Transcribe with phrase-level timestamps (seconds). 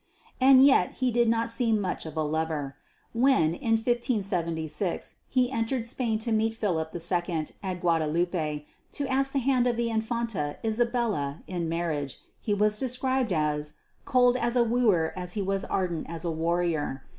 [0.39, 2.75] And yet he did not seem much of a lover.
[3.13, 9.37] When, in 1576, he entered Spain to meet Philip II at Guadaloupe to ask the
[9.37, 15.13] hand of the Infanta Isabella in marriage, he was described as "cold as a wooer
[15.15, 17.03] as he was ardent as a warrior."